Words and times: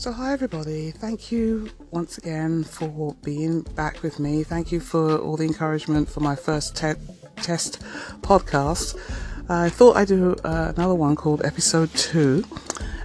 So, 0.00 0.12
hi 0.12 0.32
everybody. 0.32 0.92
Thank 0.92 1.30
you 1.30 1.68
once 1.90 2.16
again 2.16 2.64
for 2.64 3.14
being 3.22 3.60
back 3.76 4.02
with 4.02 4.18
me. 4.18 4.42
Thank 4.44 4.72
you 4.72 4.80
for 4.80 5.18
all 5.18 5.36
the 5.36 5.44
encouragement 5.44 6.08
for 6.08 6.20
my 6.20 6.34
first 6.34 6.74
te- 6.74 6.94
test 7.36 7.82
podcast. 8.22 8.98
I 9.50 9.68
thought 9.68 9.98
I'd 9.98 10.08
do 10.08 10.36
uh, 10.42 10.72
another 10.74 10.94
one 10.94 11.16
called 11.16 11.44
Episode 11.44 11.92
2, 11.92 12.42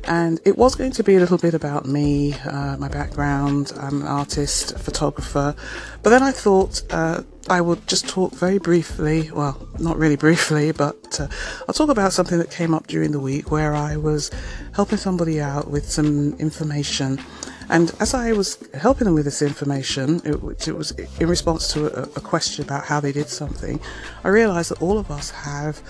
and 0.07 0.39
it 0.45 0.57
was 0.57 0.75
going 0.75 0.91
to 0.91 1.03
be 1.03 1.15
a 1.15 1.19
little 1.19 1.37
bit 1.37 1.53
about 1.53 1.85
me, 1.85 2.33
uh, 2.33 2.77
my 2.77 2.87
background. 2.87 3.73
I'm 3.79 4.01
an 4.01 4.07
artist, 4.07 4.77
photographer, 4.77 5.55
but 6.03 6.09
then 6.09 6.23
I 6.23 6.31
thought 6.31 6.81
uh, 6.91 7.23
I 7.49 7.61
would 7.61 7.87
just 7.87 8.07
talk 8.07 8.33
very 8.33 8.57
briefly, 8.57 9.29
well, 9.31 9.67
not 9.79 9.97
really 9.97 10.15
briefly, 10.15 10.71
but 10.83 11.19
uh, 11.19 11.27
I'll 11.67 11.73
talk 11.73 11.89
about 11.89 12.13
something 12.13 12.37
that 12.37 12.51
came 12.51 12.73
up 12.73 12.87
during 12.87 13.11
the 13.11 13.19
week 13.19 13.51
where 13.51 13.73
I 13.73 13.97
was 13.97 14.31
helping 14.73 14.97
somebody 14.97 15.41
out 15.41 15.69
with 15.69 15.89
some 15.89 16.33
information. 16.39 17.19
And 17.69 17.91
as 17.99 18.13
I 18.13 18.33
was 18.33 18.57
helping 18.75 19.05
them 19.05 19.15
with 19.15 19.25
this 19.25 19.41
information, 19.41 20.21
it, 20.23 20.67
it 20.67 20.75
was 20.75 20.91
in 20.91 21.27
response 21.27 21.73
to 21.73 21.87
a, 21.87 22.03
a, 22.03 22.21
question 22.21 22.63
about 22.63 22.85
how 22.85 22.99
they 22.99 23.11
did 23.11 23.27
something, 23.27 23.79
I 24.23 24.29
realized 24.29 24.69
that 24.71 24.81
all 24.81 24.99
of 24.99 25.09
us 25.09 25.31
have. 25.31 25.81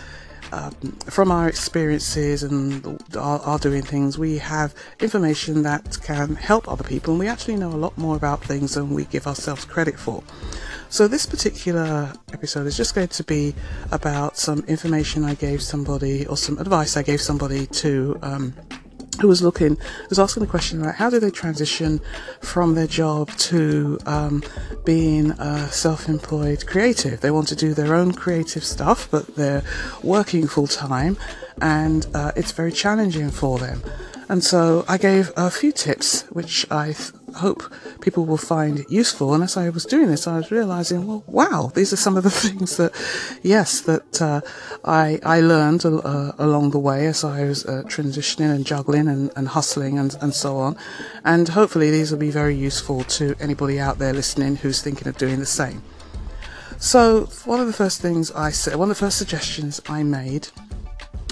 Um, 0.51 0.71
from 1.07 1.31
our 1.31 1.49
experiences 1.49 2.43
and 2.43 2.85
our, 3.17 3.39
our, 3.39 3.57
doing 3.57 3.81
things, 3.81 4.17
we 4.17 4.37
have 4.37 4.75
information 4.99 5.63
that 5.63 5.97
can 6.03 6.35
help 6.35 6.67
other 6.67 6.83
people, 6.83 7.13
and 7.13 7.19
we 7.19 7.27
actually 7.27 7.55
know 7.55 7.69
a 7.69 7.75
lot 7.75 7.97
more 7.97 8.15
about 8.15 8.43
things 8.43 8.75
than 8.75 8.91
we 8.91 9.05
give 9.05 9.27
ourselves 9.27 9.65
credit 9.65 9.99
for. 9.99 10.23
So, 10.89 11.07
this 11.07 11.25
particular 11.25 12.13
episode 12.31 12.67
is 12.67 12.77
just 12.77 12.93
going 12.93 13.07
to 13.07 13.23
be 13.23 13.55
about 13.91 14.37
some 14.37 14.59
information 14.67 15.23
I 15.23 15.33
gave 15.33 15.61
somebody 15.61 16.25
or 16.27 16.37
some 16.37 16.57
advice 16.59 16.95
I 16.95 17.03
gave 17.03 17.21
somebody 17.21 17.65
to. 17.67 18.19
Um, 18.21 18.53
who 19.21 19.27
was 19.27 19.41
looking, 19.41 19.77
was 20.09 20.19
asking 20.19 20.41
the 20.41 20.49
question 20.49 20.81
about 20.81 20.95
how 20.95 21.09
do 21.09 21.19
they 21.19 21.31
transition 21.31 21.99
from 22.41 22.75
their 22.75 22.87
job 22.87 23.31
to 23.37 23.97
um, 24.05 24.43
being 24.83 25.31
a 25.31 25.67
self-employed 25.71 26.65
creative. 26.67 27.21
They 27.21 27.31
want 27.31 27.47
to 27.49 27.55
do 27.55 27.73
their 27.73 27.95
own 27.95 28.13
creative 28.13 28.63
stuff, 28.63 29.09
but 29.09 29.35
they're 29.35 29.63
working 30.03 30.47
full 30.47 30.67
time, 30.67 31.17
and 31.61 32.05
uh, 32.13 32.31
it's 32.35 32.51
very 32.51 32.71
challenging 32.71 33.31
for 33.31 33.57
them. 33.57 33.81
And 34.27 34.43
so 34.43 34.85
I 34.87 34.97
gave 34.97 35.31
a 35.37 35.51
few 35.51 35.71
tips, 35.71 36.23
which 36.31 36.65
I 36.71 36.93
th- 36.93 37.11
hope 37.35 37.63
people 38.01 38.25
will 38.25 38.37
find 38.37 38.85
useful. 38.89 39.33
And 39.33 39.43
as 39.43 39.57
I 39.57 39.69
was 39.69 39.85
doing 39.85 40.07
this, 40.07 40.27
I 40.27 40.37
was 40.37 40.51
realizing, 40.51 41.07
well, 41.07 41.23
wow, 41.27 41.71
these 41.73 41.93
are 41.93 41.97
some 41.97 42.17
of 42.17 42.23
the 42.23 42.29
things 42.45 42.77
that, 42.77 42.93
yes, 43.43 43.81
that 43.81 44.21
uh, 44.21 44.41
I 44.83 45.19
I 45.23 45.41
learned 45.41 45.85
uh, 45.85 46.31
along 46.37 46.71
the 46.71 46.79
way 46.79 47.07
as 47.07 47.23
I 47.23 47.43
was 47.43 47.65
uh, 47.65 47.83
transitioning 47.85 48.53
and 48.53 48.65
juggling 48.65 49.07
and, 49.07 49.31
and 49.35 49.47
hustling 49.47 49.99
and, 49.99 50.15
and 50.21 50.33
so 50.33 50.57
on. 50.57 50.77
And 51.23 51.49
hopefully, 51.49 51.91
these 51.91 52.11
will 52.11 52.19
be 52.19 52.31
very 52.31 52.55
useful 52.55 53.03
to 53.03 53.35
anybody 53.39 53.79
out 53.79 53.97
there 53.97 54.13
listening 54.13 54.57
who's 54.57 54.81
thinking 54.81 55.07
of 55.07 55.17
doing 55.17 55.39
the 55.39 55.45
same. 55.45 55.81
So, 56.77 57.25
one 57.45 57.59
of 57.59 57.67
the 57.67 57.73
first 57.73 58.01
things 58.01 58.31
I 58.31 58.51
said, 58.51 58.75
one 58.75 58.91
of 58.91 58.97
the 58.97 59.05
first 59.05 59.17
suggestions 59.17 59.81
I 59.87 60.03
made 60.03 60.49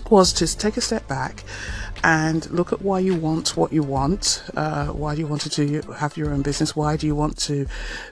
was 0.10 0.34
to 0.34 0.58
take 0.58 0.78
a 0.78 0.82
step 0.82 1.08
back 1.08 1.44
and 2.04 2.50
look 2.52 2.74
at 2.74 2.82
why 2.82 3.00
you 3.00 3.16
want 3.16 3.56
what 3.56 3.72
you 3.72 3.82
want. 3.82 4.44
Uh, 4.56 4.88
why 4.88 5.16
do 5.16 5.22
you 5.22 5.28
want 5.28 5.42
to 5.50 5.82
have 5.94 6.18
your 6.18 6.32
own 6.32 6.42
business? 6.42 6.76
Why 6.76 6.98
do 6.98 7.08
you 7.08 7.16
want 7.16 7.38
to 7.40 7.66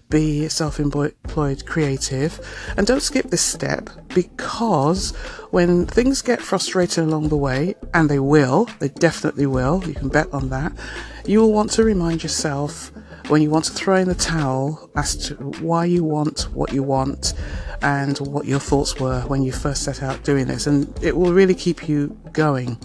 be 0.10 0.48
self-employed 0.48 1.66
creative? 1.66 2.40
And 2.78 2.88
don't 2.88 3.02
skip 3.02 3.30
this 3.30 3.42
step 3.42 3.90
because 4.14 5.12
when 5.52 5.86
things 5.86 6.22
get 6.22 6.42
frustrating 6.42 7.04
along 7.04 7.30
the 7.30 7.38
way, 7.38 7.76
and 7.94 8.10
they 8.10 8.20
will, 8.20 8.70
they 8.80 8.88
definitely 8.88 9.46
will, 9.46 9.84
you 9.86 9.94
can 9.94 10.08
bet 10.08 10.34
on 10.34 10.50
that, 10.50 10.72
you 11.26 11.42
will 11.42 11.52
want 11.52 11.72
to 11.72 11.84
remind 11.84 12.24
yourself 12.24 12.92
when 13.28 13.42
you 13.42 13.50
want 13.50 13.66
to 13.66 13.72
throw 13.72 13.98
in 13.98 14.08
the 14.08 14.16
towel 14.16 14.90
as 14.96 15.16
to 15.16 15.36
why 15.62 15.86
you 15.86 16.04
want 16.04 16.44
what 16.54 16.74
you 16.74 16.82
want 16.82 17.34
and 17.82 18.18
what 18.20 18.46
your 18.46 18.60
thoughts 18.60 19.00
were 19.00 19.22
when 19.22 19.42
you 19.42 19.52
first 19.52 19.84
set 19.84 20.02
out 20.02 20.24
doing 20.24 20.48
this. 20.48 20.66
And 20.68 20.92
it 21.04 21.16
will 21.16 21.34
really 21.34 21.56
keep 21.56 21.88
you 21.88 22.18
going 22.32 22.78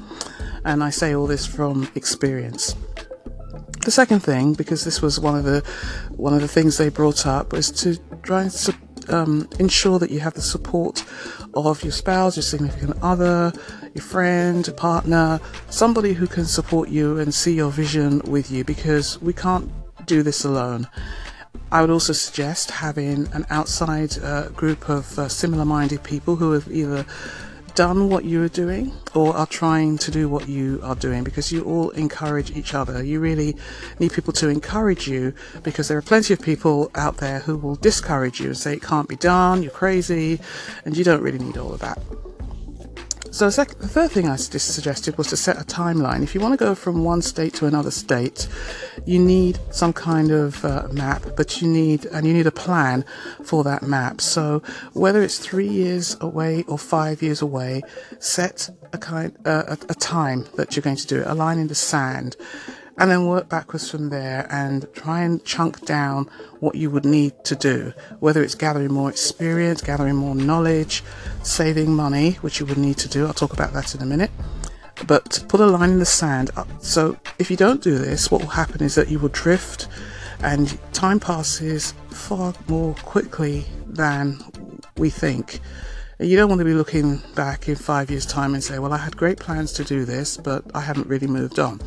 and 0.67 0.83
I 0.83 0.91
say 0.91 1.15
all 1.15 1.27
this 1.27 1.47
from 1.47 1.89
experience. 1.95 2.75
The 3.85 3.93
second 3.93 4.21
thing, 4.21 4.53
because 4.53 4.85
this 4.85 5.01
was 5.01 5.21
one 5.21 5.37
of 5.39 5.45
the 5.45 5.63
one 6.11 6.35
of 6.35 6.41
the 6.41 6.49
things 6.49 6.77
they 6.77 6.89
brought 6.89 7.25
up, 7.25 7.53
was 7.53 7.71
to 7.83 7.97
try 8.23 8.43
and 8.43 8.77
um, 9.09 9.49
ensure 9.61 10.01
that 10.01 10.11
you 10.11 10.19
have 10.21 10.35
the 10.35 10.43
support 10.43 11.05
of 11.55 11.83
your 11.85 11.93
spouse, 11.93 12.37
your 12.37 12.43
significant 12.43 12.99
other, 13.01 13.53
your 13.95 14.03
friend, 14.03 14.67
a 14.67 14.73
partner, 14.73 15.41
somebody 15.71 16.13
who 16.13 16.27
can 16.27 16.45
support 16.45 16.89
you 16.89 17.19
and 17.19 17.33
see 17.33 17.55
your 17.55 17.71
vision 17.71 18.21
with 18.27 18.51
you, 18.51 18.65
because 18.65 19.21
we 19.23 19.33
can't 19.33 19.71
do 20.05 20.25
this 20.25 20.45
alone. 20.45 20.89
I 21.71 21.81
would 21.81 21.91
also 21.91 22.13
suggest 22.13 22.73
having 22.73 23.29
an 23.33 23.47
outside 23.51 24.19
uh, 24.19 24.49
group 24.49 24.89
of 24.89 25.17
uh, 25.19 25.29
similar 25.29 25.65
minded 25.65 26.03
people 26.03 26.37
who 26.37 26.53
have 26.53 26.71
either 26.71 27.07
done 27.77 28.09
what 28.09 28.25
you 28.25 28.43
are 28.43 28.49
doing 28.49 28.91
or 29.15 29.37
are 29.37 29.47
trying 29.47 29.99
to 29.99 30.11
do 30.11 30.31
what 30.31 30.49
you 30.49 30.81
are 30.83 30.95
doing 30.95 31.23
because 31.23 31.53
you 31.53 31.63
all 31.63 31.91
encourage 31.91 32.51
each 32.57 32.73
other. 32.73 33.05
You 33.05 33.21
really 33.21 33.55
need 34.01 34.13
people 34.13 34.33
to 34.33 34.49
encourage 34.49 35.07
you 35.07 35.35
because 35.63 35.89
there 35.89 35.99
are 35.99 36.03
plenty 36.03 36.33
of 36.33 36.41
people 36.41 36.91
out 36.95 37.19
there 37.19 37.41
who 37.41 37.55
will 37.59 37.77
discourage 37.77 38.41
you 38.41 38.47
and 38.47 38.57
say 38.57 38.73
it 38.73 38.83
can't 38.83 39.09
be 39.09 39.17
done, 39.17 39.63
you're 39.63 39.71
crazy, 39.71 40.41
and 40.87 40.97
you 40.97 41.05
don't 41.05 41.21
really 41.21 41.39
need 41.39 41.59
all 41.59 41.75
of 41.75 41.81
that. 41.81 41.99
So 43.37 43.45
the, 43.45 43.53
sec- 43.53 43.77
the 43.77 43.87
third 43.87 44.13
thing 44.13 44.31
I 44.31 44.37
suggested 44.37 45.19
was 45.19 45.27
to 45.27 45.37
set 45.37 45.61
a 45.61 45.65
timeline. 45.67 46.23
If 46.23 46.35
you 46.35 46.41
want 46.41 46.59
to 46.59 46.65
go 46.65 46.75
from 46.75 47.05
one 47.05 47.21
state 47.21 47.53
to 47.57 47.67
another 47.67 47.91
state, 47.91 48.49
you 49.05 49.19
need 49.19 49.59
some 49.71 49.93
kind 49.93 50.31
of 50.31 50.65
uh, 50.65 50.89
map, 50.91 51.23
but 51.37 51.61
you 51.61 51.69
need 51.69 52.07
and 52.07 52.27
you 52.27 52.33
need 52.33 52.47
a 52.47 52.51
plan 52.51 53.05
for 53.45 53.63
that 53.65 53.83
map. 53.83 54.23
So 54.23 54.63
whether 54.95 55.21
it's 55.21 55.39
three 55.39 55.69
years 55.69 56.17
away 56.23 56.65
or 56.67 56.79
five 56.79 57.21
years 57.21 57.43
away, 57.43 57.83
set 58.21 58.71
a 58.95 58.97
kind 58.97 59.37
uh, 59.45 59.65
a, 59.67 59.79
a 59.91 59.95
time 59.95 60.47
that 60.55 60.75
you're 60.75 60.83
going 60.83 60.97
to 60.97 61.07
do 61.07 61.21
it. 61.21 61.27
A 61.27 61.35
line 61.35 61.59
in 61.59 61.69
the 61.69 61.75
sand 61.75 62.39
and 62.99 63.11
then 63.11 63.27
work 63.27 63.49
backwards 63.49 63.91
from 63.91 64.09
there 64.09 64.47
and 64.51 64.87
try 64.95 65.23
and 65.23 65.45
chunk 65.45 65.85
down 65.85 66.29
what 66.61 66.75
you 66.75 66.91
would 66.91 67.05
need 67.05 67.33
to 67.45 67.55
do, 67.55 67.93
whether 68.21 68.43
it's 68.43 68.55
gathering 68.55 68.93
more 68.93 69.11
experience, 69.11 69.83
gathering 69.83 70.17
more 70.17 70.35
knowledge, 70.35 71.03
saving 71.43 71.95
money, 71.95 72.33
which 72.35 72.59
you 72.59 72.67
would 72.67 72.79
need 72.79 72.97
to 72.99 73.09
do. 73.09 73.27
I'll 73.27 73.35
talk 73.35 73.53
about 73.53 73.73
that 73.75 73.95
in 73.95 74.03
a 74.03 74.07
minute. 74.07 74.31
But 75.07 75.45
put 75.49 75.61
a 75.61 75.67
line 75.67 75.91
in 75.91 75.99
the 75.99 76.07
sand. 76.07 76.51
Uh, 76.57 76.65
so 76.81 77.19
if 77.39 77.51
you 77.51 77.57
don't 77.57 77.83
do 77.83 77.99
this, 77.99 78.31
what 78.31 78.41
will 78.41 78.49
happen 78.49 78.83
is 78.83 78.95
that 78.95 79.09
you 79.11 79.19
will 79.19 79.29
drift 79.29 79.89
and 80.41 80.79
time 80.93 81.21
passes 81.21 81.93
far 82.09 82.55
more 82.67 82.95
quickly 82.95 83.67
than 83.87 84.39
we 84.97 85.11
think. 85.11 85.61
You 86.19 86.35
don't 86.37 86.49
want 86.49 86.61
to 86.61 86.65
be 86.65 86.73
looking 86.73 87.21
back 87.35 87.69
in 87.69 87.77
five 87.77 88.11
years' 88.11 88.25
time 88.25 88.55
and 88.55 88.65
say, 88.65 88.79
Well, 88.79 88.95
I 88.95 88.97
had 88.97 89.19
great 89.19 89.39
plans 89.39 89.73
to 89.75 89.85
do 89.85 90.07
this, 90.07 90.39
but 90.39 90.65
I 90.75 90.81
haven't 90.81 91.09
really 91.09 91.27
moved 91.27 91.59
on. 91.59 91.79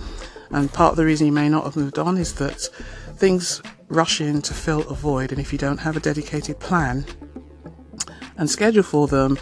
And 0.51 0.71
part 0.71 0.91
of 0.91 0.97
the 0.97 1.05
reason 1.05 1.27
you 1.27 1.33
may 1.33 1.49
not 1.49 1.63
have 1.63 1.75
moved 1.75 1.99
on 1.99 2.17
is 2.17 2.33
that 2.35 2.69
things 3.15 3.61
rush 3.87 4.21
in 4.21 4.41
to 4.41 4.53
fill 4.53 4.81
a 4.89 4.93
void, 4.93 5.31
and 5.31 5.39
if 5.39 5.51
you 5.51 5.59
don't 5.59 5.79
have 5.79 5.97
a 5.97 5.99
dedicated 5.99 6.59
plan 6.59 7.05
and 8.37 8.49
schedule 8.49 8.83
for 8.83 9.07
them, 9.07 9.37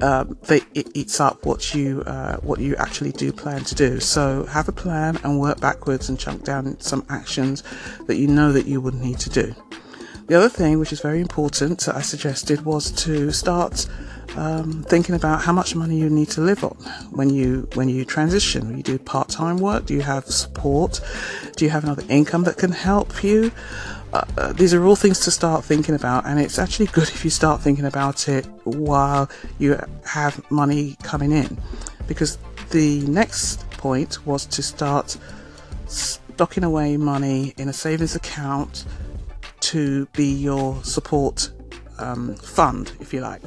uh, 0.00 0.24
they, 0.42 0.60
it 0.74 0.88
eats 0.94 1.20
up 1.20 1.46
what 1.46 1.74
you 1.74 2.02
uh, 2.02 2.36
what 2.38 2.60
you 2.60 2.76
actually 2.76 3.12
do 3.12 3.32
plan 3.32 3.64
to 3.64 3.74
do. 3.74 3.98
So 3.98 4.44
have 4.44 4.68
a 4.68 4.72
plan 4.72 5.18
and 5.24 5.40
work 5.40 5.60
backwards 5.60 6.08
and 6.08 6.18
chunk 6.18 6.44
down 6.44 6.78
some 6.80 7.04
actions 7.08 7.62
that 8.06 8.16
you 8.16 8.26
know 8.26 8.52
that 8.52 8.66
you 8.66 8.80
would 8.80 8.94
need 8.94 9.18
to 9.20 9.30
do. 9.30 9.54
The 10.26 10.34
other 10.34 10.48
thing, 10.48 10.78
which 10.78 10.92
is 10.92 11.00
very 11.00 11.20
important, 11.20 11.88
I 11.88 12.02
suggested 12.02 12.64
was 12.64 12.90
to 13.04 13.30
start 13.30 13.86
um, 14.36 14.84
thinking 14.84 15.14
about 15.14 15.42
how 15.42 15.52
much 15.52 15.74
money 15.74 15.98
you 15.98 16.10
need 16.10 16.30
to 16.30 16.40
live 16.40 16.62
on 16.62 16.76
when 17.10 17.30
you 17.30 17.68
when 17.74 17.88
you 17.88 18.04
transition. 18.04 18.76
You 18.76 18.82
do 18.82 18.98
part 18.98 19.28
time 19.28 19.58
work. 19.58 19.86
Do 19.86 19.94
you 19.94 20.02
have 20.02 20.26
support? 20.26 21.00
Do 21.56 21.64
you 21.64 21.70
have 21.70 21.84
another 21.84 22.04
income 22.08 22.44
that 22.44 22.58
can 22.58 22.72
help 22.72 23.24
you? 23.24 23.50
Uh, 24.12 24.24
uh, 24.38 24.52
these 24.52 24.72
are 24.72 24.84
all 24.84 24.96
things 24.96 25.20
to 25.20 25.30
start 25.30 25.64
thinking 25.64 25.94
about, 25.94 26.26
and 26.26 26.38
it's 26.38 26.58
actually 26.58 26.86
good 26.86 27.08
if 27.16 27.24
you 27.24 27.30
start 27.30 27.60
thinking 27.60 27.84
about 27.84 28.28
it 28.28 28.46
while 28.64 29.28
you 29.58 29.78
have 30.04 30.50
money 30.50 30.96
coming 31.02 31.32
in, 31.32 31.58
because 32.06 32.38
the 32.70 33.00
next 33.06 33.68
point 33.72 34.24
was 34.26 34.46
to 34.46 34.62
start 34.62 35.16
stocking 35.86 36.64
away 36.64 36.96
money 36.96 37.54
in 37.58 37.68
a 37.68 37.72
savings 37.72 38.14
account 38.14 38.84
to 39.60 40.06
be 40.12 40.32
your 40.32 40.82
support 40.84 41.50
um, 41.98 42.34
fund, 42.36 42.92
if 43.00 43.12
you 43.12 43.20
like. 43.20 43.42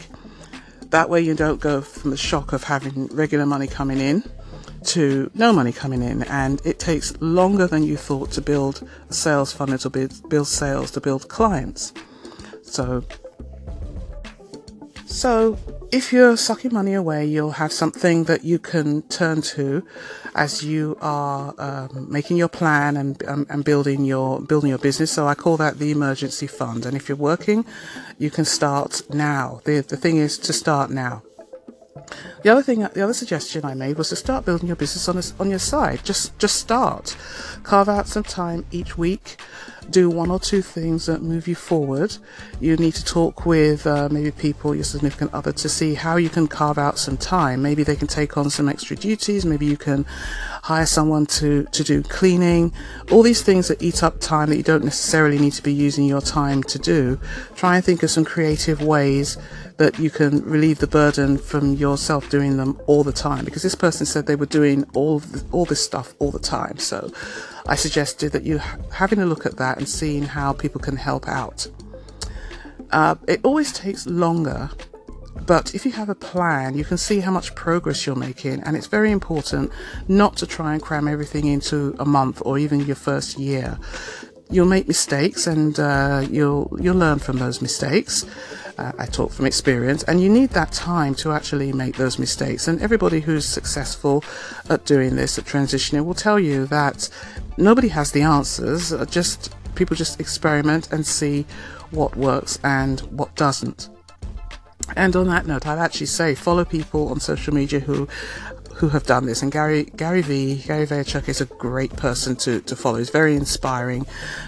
That 0.90 1.10
way, 1.10 1.22
you 1.22 1.36
don't 1.36 1.60
go 1.60 1.82
from 1.82 2.12
the 2.12 2.18
shock 2.18 2.52
of 2.52 2.64
having 2.64 3.08
regular 3.08 3.46
money 3.46 3.68
coming 3.68 4.00
in 4.00 4.24
to 4.86 5.30
no 5.34 5.54
money 5.54 5.72
coming 5.72 6.02
in, 6.02 6.24
and 6.24 6.62
it 6.66 6.80
takes 6.80 7.16
longer 7.22 7.68
than 7.68 7.84
you 7.84 7.98
thought 7.98 8.32
to 8.32 8.42
build 8.42 8.88
a 9.10 9.14
sales 9.14 9.54
funnel, 9.54 9.78
to 9.80 9.90
build, 9.90 10.30
build 10.30 10.48
sales, 10.48 10.92
to 10.92 11.02
build 11.02 11.28
clients. 11.28 11.94
So, 12.64 13.04
so 15.06 15.58
if 15.92 16.14
you're 16.14 16.38
sucking 16.38 16.74
money 16.74 16.94
away, 16.94 17.26
you'll 17.26 17.52
have 17.52 17.72
something 17.72 18.26
that 18.26 18.44
you 18.44 18.60
can 18.60 19.02
turn 19.04 19.42
to 19.42 19.86
as 20.36 20.64
you 20.64 20.98
are 21.02 21.54
um, 21.58 22.08
making 22.10 22.38
your 22.38 22.48
plan 22.48 22.96
and, 22.96 23.24
um, 23.28 23.46
and 23.50 23.64
building 23.66 24.06
your 24.06 24.40
building 24.42 24.70
your 24.70 24.78
business. 24.78 25.12
So 25.12 25.28
I 25.28 25.36
call 25.36 25.58
that 25.58 25.80
the 25.80 25.92
emergency 25.92 26.48
fund. 26.48 26.86
And 26.86 26.96
if 26.96 27.10
you're 27.10 27.18
working, 27.18 27.66
you 28.18 28.30
can 28.30 28.46
start 28.46 29.02
now. 29.10 29.62
The 29.64 29.82
the 29.82 29.98
thing 29.98 30.18
is 30.18 30.38
to 30.40 30.54
start 30.54 30.92
now. 30.92 31.24
The 32.44 32.50
other 32.50 32.64
thing, 32.64 32.80
the 32.80 33.04
other 33.04 33.14
suggestion 33.14 33.66
I 33.66 33.74
made 33.74 33.98
was 33.98 34.10
to 34.10 34.16
start 34.16 34.46
building 34.46 34.68
your 34.68 34.76
business 34.76 35.08
on 35.10 35.18
a, 35.18 35.42
on 35.42 35.50
your 35.50 35.60
side. 35.60 36.04
Just 36.04 36.38
just 36.40 36.56
start, 36.56 37.16
carve 37.64 37.90
out 37.90 38.08
some 38.08 38.24
time 38.24 38.66
each 38.72 38.98
week, 38.98 39.38
do 39.90 40.10
one 40.10 40.32
or 40.32 40.40
two 40.40 40.62
things 40.62 41.06
that 41.08 41.22
move 41.22 41.48
you 41.48 41.56
forward. 41.56 42.18
You 42.60 42.78
need 42.78 42.94
to 42.94 43.04
talk 43.04 43.46
with 43.46 43.86
uh, 43.86 44.10
maybe 44.10 44.32
people, 44.32 44.74
your 44.76 44.84
significant 44.84 45.34
other, 45.34 45.52
to 45.52 45.70
see 45.70 45.96
how 45.96 46.16
you 46.18 46.30
can 46.30 46.48
carve 46.48 46.78
out 46.78 46.98
some 46.98 47.18
time. 47.18 47.62
Maybe 47.62 47.84
they 47.84 47.96
can 47.96 48.08
take 48.08 48.38
on 48.38 48.50
some 48.50 48.70
extra 48.70 48.96
duties. 48.96 49.46
Maybe 49.46 49.66
you 49.66 49.78
can 49.78 50.06
hire 50.64 50.86
someone 50.86 51.26
to 51.28 51.66
to 51.66 51.84
do 51.84 52.04
cleaning. 52.04 52.72
All 53.12 53.24
these 53.24 53.42
things 53.42 53.68
that 53.68 53.82
eat 53.82 54.04
up 54.04 54.20
time 54.20 54.50
that 54.50 54.58
you 54.58 54.64
don't 54.64 54.84
necessarily 54.84 55.38
need 55.38 55.54
to 55.54 55.64
be 55.64 55.74
using 55.74 56.06
your 56.06 56.22
time 56.22 56.64
to 56.64 56.80
do. 56.80 57.20
Try 57.56 57.76
and 57.76 57.86
think 57.86 58.04
of 58.04 58.12
some 58.12 58.26
creative 58.26 58.82
ways 58.82 59.38
that 59.80 59.98
you 59.98 60.10
can 60.10 60.44
relieve 60.44 60.80
the 60.80 60.88
burden 60.88 61.38
from 61.38 61.74
yourself 61.74 62.30
doing 62.30 62.58
them 62.58 62.80
all 62.86 63.04
the 63.04 63.14
time 63.14 63.44
because 63.46 63.64
this 63.64 63.76
person 63.76 64.06
said 64.06 64.26
they 64.26 64.36
were 64.36 64.46
doing 64.46 64.86
all 64.94 65.20
the, 65.20 65.44
all 65.52 65.66
this 65.66 65.84
stuff 65.84 66.14
all 66.20 66.32
the 66.32 66.40
time 66.40 66.78
so 66.78 67.12
i 67.68 67.76
suggested 67.76 68.32
that 68.32 68.44
you 68.44 68.60
having 68.92 69.20
a 69.20 69.26
look 69.26 69.46
at 69.46 69.58
that 69.58 69.78
and 69.78 69.88
seeing 69.88 70.24
how 70.24 70.54
people 70.54 70.80
can 70.80 70.98
help 70.98 71.28
out 71.28 71.66
uh, 72.92 73.16
it 73.28 73.40
always 73.44 73.72
takes 73.72 74.06
longer 74.06 74.70
but 75.46 75.74
if 75.74 75.86
you 75.86 75.92
have 75.94 76.10
a 76.10 76.16
plan, 76.16 76.78
you 76.78 76.84
can 76.84 76.98
see 76.98 77.22
how 77.22 77.32
much 77.32 77.56
progress 77.56 78.06
you're 78.06 78.16
making, 78.16 78.62
and 78.64 78.76
it's 78.76 78.88
very 78.88 79.12
important 79.12 79.72
not 80.08 80.38
to 80.38 80.46
try 80.46 80.74
and 80.74 80.82
cram 80.82 81.08
everything 81.08 81.48
into 81.48 81.96
a 81.98 82.06
month 82.06 82.42
or 82.46 82.60
even 82.60 82.82
your 82.82 82.96
first 82.96 83.40
year. 83.40 83.80
You'll 84.52 84.68
make 84.68 84.88
mistakes, 84.88 85.48
and 85.48 85.80
uh, 85.80 86.26
you'll 86.30 86.76
you'll 86.80 86.98
learn 86.98 87.20
from 87.20 87.38
those 87.38 87.62
mistakes. 87.62 88.26
Uh, 88.80 88.94
I 88.98 89.08
talk 89.08 89.34
from 89.34 89.46
experience, 89.46 90.04
and 90.04 90.22
you 90.22 90.30
need 90.30 90.52
that 90.52 90.72
time 90.72 91.14
to 91.16 91.34
actually 91.34 91.74
make 91.74 91.98
those 91.98 92.18
mistakes. 92.18 92.70
And 92.70 92.82
everybody 92.82 93.20
who's 93.20 93.46
successful 93.46 94.24
at 94.70 94.86
doing 94.86 95.18
this, 95.18 95.38
at 95.38 95.44
transitioning, 95.44 96.06
will 96.06 96.14
tell 96.14 96.40
you 96.40 96.66
that 96.68 97.10
nobody 97.58 97.90
has 97.90 98.14
the 98.14 98.22
answers. 98.22 98.94
Just 99.10 99.54
people 99.76 99.98
just 99.98 100.22
experiment 100.22 100.94
and 100.94 101.06
see 101.06 101.46
what 101.92 102.16
works 102.16 102.58
and 102.64 103.02
what 103.02 103.36
doesn't. 103.36 103.90
And 104.96 105.16
on 105.16 105.28
that 105.28 105.46
note, 105.46 105.68
I'd 105.68 105.80
actually 105.80 106.08
say 106.08 106.36
follow 106.36 106.66
people 106.66 107.10
on 107.10 107.20
social 107.20 107.54
media 107.54 107.80
who 107.80 108.08
who 108.80 108.88
have 108.88 109.06
done 109.06 109.26
this. 109.26 109.42
And 109.42 109.52
Gary 109.52 109.84
Gary 109.98 110.22
V 110.22 110.64
Gary 110.66 110.88
Vaynerchuk 110.88 111.28
is 111.28 111.42
a 111.42 111.46
great 111.46 111.94
person 111.98 112.36
to, 112.38 112.62
to 112.62 112.76
follow. 112.78 112.98
He's 112.98 113.10
very 113.10 113.36
inspiring, 113.36 114.06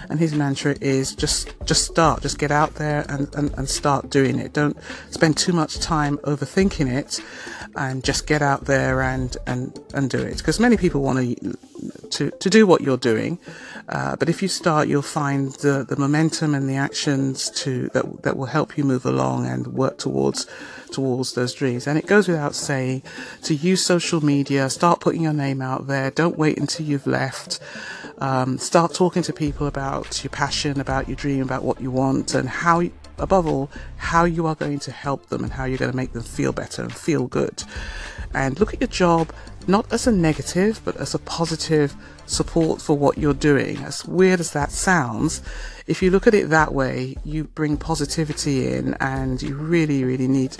and 0.08 0.18
his 0.18 0.34
mantra 0.34 0.74
is 0.80 1.14
just 1.14 1.52
just 1.66 1.84
start, 1.84 2.22
just 2.22 2.38
get 2.38 2.50
out 2.50 2.76
there 2.76 3.04
and, 3.10 3.32
and, 3.34 3.52
and 3.58 3.68
start 3.68 4.08
doing 4.08 4.38
it. 4.38 4.54
Don't 4.54 4.76
spend 5.10 5.36
too 5.36 5.52
much 5.52 5.80
time 5.80 6.16
overthinking 6.18 6.90
it, 6.90 7.20
and 7.76 8.02
just 8.02 8.26
get 8.26 8.40
out 8.40 8.64
there 8.64 9.02
and 9.02 9.36
and 9.46 9.78
and 9.92 10.08
do 10.08 10.18
it. 10.18 10.38
Because 10.38 10.58
many 10.58 10.78
people 10.78 11.02
want 11.02 11.18
to 11.18 11.56
to 12.12 12.30
to 12.30 12.48
do 12.50 12.66
what 12.66 12.80
you're 12.80 12.96
doing, 12.96 13.38
uh, 13.88 14.16
but 14.16 14.28
if 14.28 14.42
you 14.42 14.48
start, 14.48 14.88
you'll 14.88 15.02
find 15.02 15.52
the 15.54 15.84
the 15.88 15.96
momentum 15.96 16.54
and 16.54 16.68
the 16.68 16.76
actions 16.76 17.50
to 17.62 17.88
that 17.94 18.22
that 18.22 18.36
will 18.36 18.46
help 18.46 18.76
you 18.78 18.84
move 18.84 19.04
along 19.04 19.46
and 19.46 19.66
work 19.68 19.98
towards 19.98 20.46
towards 20.92 21.32
those 21.32 21.52
dreams. 21.54 21.86
And 21.86 21.98
it 21.98 22.06
goes 22.06 22.28
without 22.28 22.54
saying 22.54 23.02
to 23.42 23.54
use 23.54 23.84
social 23.84 24.24
media, 24.24 24.70
start 24.70 25.00
putting 25.00 25.22
your 25.22 25.32
name 25.32 25.60
out 25.60 25.86
there. 25.86 26.10
Don't 26.10 26.38
wait 26.38 26.58
until 26.58 26.86
you've 26.86 27.06
left. 27.06 27.58
Um, 28.18 28.58
start 28.58 28.94
talking 28.94 29.22
to 29.24 29.32
people 29.32 29.66
about 29.66 30.22
your 30.22 30.30
passion, 30.30 30.80
about 30.80 31.08
your 31.08 31.16
dream, 31.16 31.42
about 31.42 31.64
what 31.64 31.80
you 31.80 31.90
want, 31.90 32.34
and 32.34 32.48
how, 32.48 32.82
above 33.18 33.46
all, 33.48 33.70
how 33.96 34.24
you 34.24 34.46
are 34.46 34.54
going 34.54 34.78
to 34.80 34.92
help 34.92 35.28
them 35.28 35.42
and 35.42 35.52
how 35.52 35.64
you're 35.64 35.78
going 35.78 35.90
to 35.90 35.96
make 35.96 36.12
them 36.12 36.22
feel 36.22 36.52
better 36.52 36.82
and 36.82 36.94
feel 36.94 37.26
good. 37.26 37.64
And 38.34 38.58
look 38.60 38.72
at 38.74 38.80
your 38.80 38.88
job 38.88 39.32
not 39.68 39.92
as 39.92 40.06
a 40.06 40.12
negative, 40.12 40.80
but 40.84 40.96
as 40.96 41.14
a 41.14 41.18
positive 41.18 41.94
support 42.26 42.80
for 42.80 42.96
what 42.96 43.18
you're 43.18 43.34
doing. 43.34 43.78
As 43.78 44.04
weird 44.04 44.40
as 44.40 44.52
that 44.52 44.70
sounds, 44.70 45.42
if 45.86 46.02
you 46.02 46.10
look 46.10 46.26
at 46.26 46.34
it 46.34 46.48
that 46.50 46.72
way, 46.72 47.16
you 47.24 47.44
bring 47.44 47.76
positivity 47.76 48.72
in 48.72 48.94
and 48.94 49.42
you 49.42 49.54
really, 49.54 50.04
really 50.04 50.28
need 50.28 50.56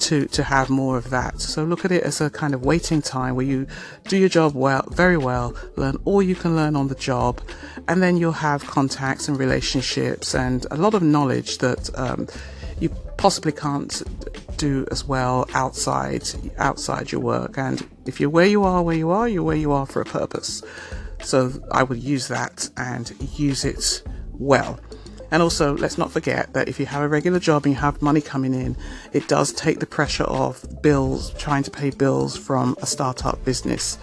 to, 0.00 0.26
to 0.26 0.42
have 0.42 0.70
more 0.70 0.96
of 0.96 1.10
that. 1.10 1.40
So 1.40 1.64
look 1.64 1.84
at 1.84 1.92
it 1.92 2.02
as 2.02 2.20
a 2.20 2.30
kind 2.30 2.54
of 2.54 2.64
waiting 2.64 3.02
time 3.02 3.36
where 3.36 3.46
you 3.46 3.66
do 4.08 4.16
your 4.16 4.28
job 4.28 4.54
well, 4.54 4.86
very 4.90 5.16
well, 5.16 5.54
learn 5.76 5.96
all 6.04 6.22
you 6.22 6.34
can 6.34 6.56
learn 6.56 6.74
on 6.74 6.88
the 6.88 6.94
job, 6.94 7.40
and 7.88 8.02
then 8.02 8.16
you'll 8.16 8.32
have 8.32 8.66
contacts 8.66 9.28
and 9.28 9.38
relationships 9.38 10.34
and 10.34 10.66
a 10.70 10.76
lot 10.76 10.94
of 10.94 11.02
knowledge 11.02 11.58
that 11.58 11.90
um, 11.98 12.26
you 12.80 12.88
possibly 13.16 13.52
can't 13.52 14.02
do 14.62 14.86
as 14.92 15.04
well 15.04 15.44
outside 15.54 16.22
outside 16.56 17.10
your 17.10 17.20
work. 17.20 17.58
And 17.58 17.84
if 18.06 18.20
you're 18.20 18.30
where 18.30 18.46
you 18.46 18.62
are, 18.62 18.80
where 18.82 18.96
you 18.96 19.10
are, 19.10 19.28
you're 19.28 19.42
where 19.42 19.56
you 19.56 19.72
are 19.72 19.86
for 19.86 20.00
a 20.00 20.04
purpose. 20.04 20.62
So 21.20 21.52
I 21.72 21.82
would 21.82 22.02
use 22.02 22.28
that 22.28 22.70
and 22.76 23.12
use 23.36 23.64
it 23.64 24.02
well. 24.32 24.78
And 25.32 25.42
also, 25.42 25.76
let's 25.76 25.98
not 25.98 26.12
forget 26.12 26.52
that 26.52 26.68
if 26.68 26.78
you 26.78 26.86
have 26.86 27.02
a 27.02 27.08
regular 27.08 27.40
job 27.40 27.64
and 27.64 27.74
you 27.74 27.80
have 27.80 28.02
money 28.02 28.20
coming 28.20 28.54
in, 28.54 28.76
it 29.12 29.26
does 29.28 29.52
take 29.52 29.80
the 29.80 29.86
pressure 29.86 30.24
off 30.24 30.64
bills, 30.82 31.32
trying 31.34 31.62
to 31.64 31.70
pay 31.70 31.90
bills 31.90 32.36
from 32.36 32.76
a 32.82 32.86
startup 32.86 33.42
business. 33.44 33.98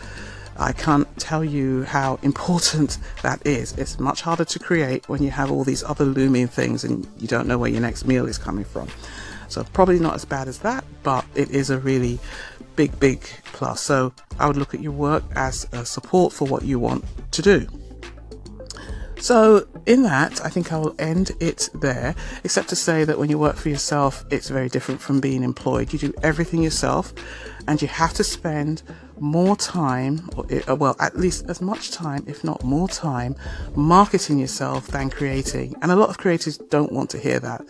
I 0.57 0.73
can't 0.73 1.07
tell 1.17 1.45
you 1.45 1.83
how 1.83 2.19
important 2.21 2.97
that 3.21 3.45
is. 3.45 3.77
It's 3.77 3.97
much 3.99 4.21
harder 4.21 4.45
to 4.45 4.59
create 4.59 5.07
when 5.07 5.23
you 5.23 5.29
have 5.29 5.51
all 5.51 5.63
these 5.63 5.83
other 5.83 6.03
looming 6.03 6.47
things 6.47 6.83
and 6.83 7.07
you 7.17 7.27
don't 7.27 7.47
know 7.47 7.57
where 7.57 7.69
your 7.69 7.81
next 7.81 8.05
meal 8.05 8.25
is 8.27 8.37
coming 8.37 8.65
from. 8.65 8.89
So, 9.49 9.63
probably 9.73 9.99
not 9.99 10.15
as 10.15 10.25
bad 10.25 10.47
as 10.47 10.59
that, 10.59 10.83
but 11.03 11.25
it 11.35 11.49
is 11.51 11.69
a 11.69 11.79
really 11.79 12.19
big, 12.75 12.99
big 12.99 13.21
plus. 13.45 13.81
So, 13.81 14.13
I 14.39 14.47
would 14.47 14.57
look 14.57 14.73
at 14.73 14.81
your 14.81 14.91
work 14.91 15.23
as 15.35 15.67
a 15.71 15.85
support 15.85 16.33
for 16.33 16.47
what 16.47 16.63
you 16.63 16.79
want 16.79 17.03
to 17.31 17.41
do. 17.41 17.67
So, 19.19 19.67
in 19.85 20.03
that, 20.03 20.43
I 20.45 20.49
think 20.49 20.71
I 20.71 20.77
will 20.77 20.95
end 20.97 21.31
it 21.41 21.69
there, 21.73 22.15
except 22.45 22.69
to 22.69 22.75
say 22.75 23.03
that 23.03 23.19
when 23.19 23.29
you 23.29 23.37
work 23.37 23.57
for 23.57 23.67
yourself, 23.67 24.23
it's 24.31 24.47
very 24.49 24.69
different 24.69 25.01
from 25.01 25.19
being 25.19 25.43
employed. 25.43 25.91
You 25.91 25.99
do 25.99 26.13
everything 26.23 26.63
yourself, 26.63 27.13
and 27.67 27.81
you 27.81 27.89
have 27.89 28.13
to 28.13 28.23
spend 28.23 28.81
more 29.19 29.57
time, 29.57 30.29
or, 30.37 30.45
uh, 30.69 30.75
well, 30.75 30.95
at 30.99 31.17
least 31.17 31.45
as 31.49 31.61
much 31.61 31.91
time, 31.91 32.23
if 32.27 32.45
not 32.45 32.63
more 32.63 32.87
time, 32.87 33.35
marketing 33.75 34.39
yourself 34.39 34.87
than 34.87 35.09
creating. 35.09 35.75
And 35.81 35.91
a 35.91 35.97
lot 35.97 36.09
of 36.09 36.17
creators 36.17 36.57
don't 36.57 36.93
want 36.93 37.09
to 37.09 37.19
hear 37.19 37.41
that. 37.41 37.61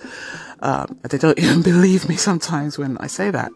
Um, 0.62 1.00
they 1.10 1.18
don't 1.18 1.40
even 1.44 1.64
believe 1.64 2.08
me 2.08 2.16
sometimes 2.16 2.78
when 2.78 2.96
I 3.00 3.08
say 3.08 3.32
that. 3.32 3.52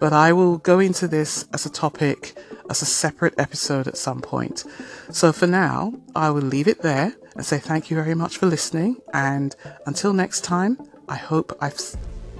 But 0.00 0.12
I 0.12 0.32
will 0.32 0.58
go 0.58 0.78
into 0.78 1.08
this 1.08 1.46
as 1.52 1.66
a 1.66 1.70
topic 1.70 2.38
as 2.70 2.80
a 2.80 2.86
separate 2.86 3.34
episode 3.36 3.88
at 3.88 3.98
some 3.98 4.20
point. 4.20 4.64
So 5.10 5.32
for 5.32 5.46
now, 5.46 5.92
I 6.14 6.30
will 6.30 6.42
leave 6.42 6.68
it 6.68 6.80
there 6.80 7.12
and 7.34 7.44
say 7.44 7.58
thank 7.58 7.90
you 7.90 7.96
very 7.96 8.14
much 8.14 8.38
for 8.38 8.46
listening. 8.46 8.96
And 9.12 9.54
until 9.86 10.12
next 10.12 10.42
time, 10.42 10.78
I 11.08 11.16
hope 11.16 11.56
I've 11.60 11.78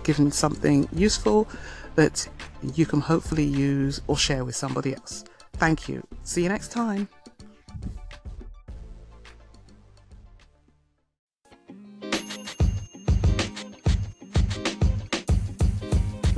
given 0.05 0.31
something 0.31 0.89
useful 0.93 1.49
that 1.97 2.29
you 2.75 2.87
can 2.87 3.01
hopefully 3.01 3.45
use 3.45 4.01
or 4.07 4.17
share 4.17 4.45
with 4.45 4.57
somebody 4.57 4.95
else. 4.95 5.25
Thank 5.55 5.89
you. 5.89 6.07
See 6.23 6.43
you 6.45 6.49
next 6.49 6.71
time. 6.71 7.09